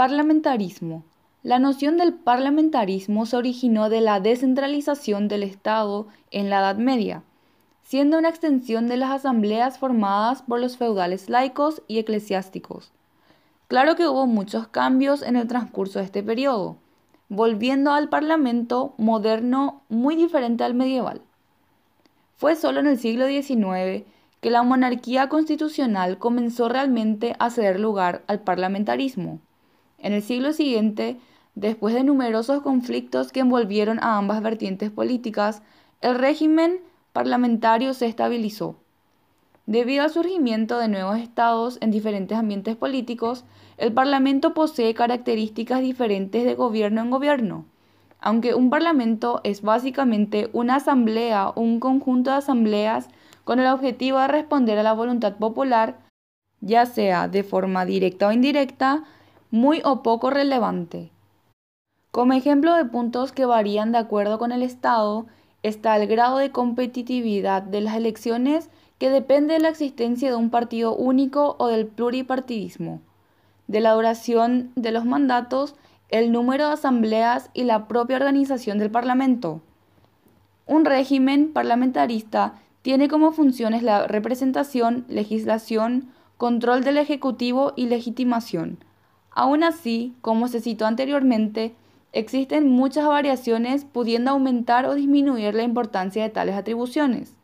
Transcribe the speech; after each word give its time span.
Parlamentarismo. 0.00 1.04
La 1.42 1.58
noción 1.58 1.98
del 1.98 2.14
parlamentarismo 2.14 3.26
se 3.26 3.36
originó 3.36 3.90
de 3.90 4.00
la 4.00 4.18
descentralización 4.18 5.28
del 5.28 5.42
Estado 5.42 6.08
en 6.30 6.48
la 6.48 6.60
Edad 6.60 6.76
Media, 6.76 7.22
siendo 7.82 8.16
una 8.16 8.30
extensión 8.30 8.88
de 8.88 8.96
las 8.96 9.10
asambleas 9.10 9.78
formadas 9.78 10.40
por 10.40 10.58
los 10.58 10.78
feudales 10.78 11.28
laicos 11.28 11.82
y 11.86 11.98
eclesiásticos. 11.98 12.92
Claro 13.68 13.94
que 13.94 14.08
hubo 14.08 14.26
muchos 14.26 14.68
cambios 14.68 15.20
en 15.20 15.36
el 15.36 15.46
transcurso 15.46 15.98
de 15.98 16.06
este 16.06 16.22
periodo, 16.22 16.78
volviendo 17.28 17.92
al 17.92 18.08
parlamento 18.08 18.94
moderno 18.96 19.82
muy 19.90 20.16
diferente 20.16 20.64
al 20.64 20.72
medieval. 20.72 21.20
Fue 22.36 22.56
solo 22.56 22.80
en 22.80 22.86
el 22.86 22.98
siglo 22.98 23.26
XIX 23.26 24.06
que 24.40 24.50
la 24.50 24.62
monarquía 24.62 25.28
constitucional 25.28 26.16
comenzó 26.16 26.70
realmente 26.70 27.36
a 27.38 27.50
ceder 27.50 27.78
lugar 27.78 28.24
al 28.28 28.40
parlamentarismo. 28.40 29.40
En 30.00 30.12
el 30.12 30.22
siglo 30.22 30.52
siguiente, 30.52 31.18
Después 31.54 31.94
de 31.94 32.04
numerosos 32.04 32.62
conflictos 32.62 33.32
que 33.32 33.40
envolvieron 33.40 33.98
a 34.02 34.16
ambas 34.18 34.42
vertientes 34.42 34.90
políticas, 34.90 35.62
el 36.00 36.14
régimen 36.14 36.80
parlamentario 37.12 37.92
se 37.92 38.06
estabilizó. 38.06 38.76
Debido 39.66 40.04
al 40.04 40.10
surgimiento 40.10 40.78
de 40.78 40.88
nuevos 40.88 41.18
estados 41.18 41.78
en 41.80 41.90
diferentes 41.90 42.38
ambientes 42.38 42.76
políticos, 42.76 43.44
el 43.78 43.92
Parlamento 43.92 44.54
posee 44.54 44.94
características 44.94 45.80
diferentes 45.80 46.44
de 46.44 46.54
gobierno 46.54 47.02
en 47.02 47.10
gobierno. 47.10 47.66
Aunque 48.20 48.54
un 48.54 48.70
Parlamento 48.70 49.40
es 49.44 49.62
básicamente 49.62 50.50
una 50.52 50.76
asamblea 50.76 51.48
o 51.50 51.60
un 51.60 51.80
conjunto 51.80 52.30
de 52.30 52.36
asambleas 52.36 53.08
con 53.44 53.58
el 53.58 53.66
objetivo 53.66 54.18
de 54.18 54.28
responder 54.28 54.78
a 54.78 54.82
la 54.82 54.92
voluntad 54.92 55.36
popular, 55.36 55.98
ya 56.60 56.86
sea 56.86 57.28
de 57.28 57.42
forma 57.42 57.84
directa 57.84 58.28
o 58.28 58.32
indirecta, 58.32 59.04
muy 59.50 59.82
o 59.84 60.02
poco 60.02 60.30
relevante. 60.30 61.10
Como 62.10 62.32
ejemplo 62.32 62.74
de 62.74 62.84
puntos 62.84 63.32
que 63.32 63.44
varían 63.44 63.92
de 63.92 63.98
acuerdo 63.98 64.38
con 64.38 64.52
el 64.52 64.62
Estado, 64.62 65.26
está 65.62 65.96
el 65.96 66.06
grado 66.06 66.38
de 66.38 66.50
competitividad 66.50 67.62
de 67.62 67.80
las 67.80 67.96
elecciones 67.96 68.70
que 68.98 69.10
depende 69.10 69.54
de 69.54 69.60
la 69.60 69.68
existencia 69.68 70.30
de 70.30 70.36
un 70.36 70.50
partido 70.50 70.94
único 70.94 71.56
o 71.58 71.68
del 71.68 71.86
pluripartidismo, 71.86 73.00
de 73.66 73.80
la 73.80 73.92
duración 73.92 74.72
de 74.76 74.92
los 74.92 75.04
mandatos, 75.04 75.74
el 76.08 76.32
número 76.32 76.66
de 76.66 76.72
asambleas 76.74 77.50
y 77.54 77.64
la 77.64 77.86
propia 77.86 78.16
organización 78.16 78.78
del 78.78 78.90
Parlamento. 78.90 79.62
Un 80.66 80.84
régimen 80.84 81.52
parlamentarista 81.52 82.54
tiene 82.82 83.08
como 83.08 83.32
funciones 83.32 83.82
la 83.82 84.06
representación, 84.06 85.04
legislación, 85.08 86.08
control 86.36 86.82
del 86.82 86.96
Ejecutivo 86.96 87.72
y 87.76 87.86
legitimación. 87.86 88.78
Aún 89.30 89.64
así, 89.64 90.14
como 90.20 90.48
se 90.48 90.60
citó 90.60 90.86
anteriormente, 90.86 91.74
Existen 92.12 92.68
muchas 92.68 93.06
variaciones 93.06 93.84
pudiendo 93.84 94.32
aumentar 94.32 94.84
o 94.86 94.96
disminuir 94.96 95.54
la 95.54 95.62
importancia 95.62 96.24
de 96.24 96.28
tales 96.28 96.56
atribuciones. 96.56 97.36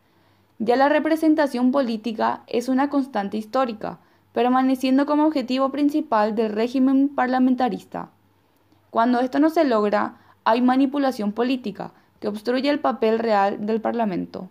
Ya 0.59 0.75
la 0.75 0.89
representación 0.89 1.71
política 1.71 2.43
es 2.49 2.69
una 2.69 2.91
constante 2.91 3.37
histórica, 3.37 4.01
permaneciendo 4.33 5.07
como 5.07 5.25
objetivo 5.25 5.71
principal 5.71 6.35
del 6.35 6.53
régimen 6.53 7.09
parlamentarista. 7.09 8.11
Cuando 8.91 9.21
esto 9.21 9.39
no 9.39 9.51
se 9.51 9.65
logra, 9.65 10.17
hay 10.43 10.63
manipulación 10.63 11.31
política, 11.31 11.93
que 12.19 12.27
obstruye 12.27 12.69
el 12.69 12.81
papel 12.81 13.21
real 13.21 13.67
del 13.67 13.81
Parlamento. 13.81 14.49